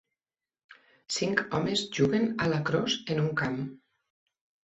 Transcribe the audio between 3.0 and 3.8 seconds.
en un camp.